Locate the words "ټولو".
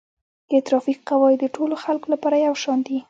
1.55-1.75